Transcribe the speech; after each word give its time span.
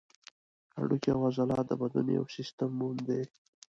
هډوکي 0.79 1.09
او 1.13 1.21
عضلات 1.29 1.65
د 1.67 1.71
بدن 1.81 2.05
یو 2.17 2.25
سیستم 2.35 2.71
دی. 3.07 3.21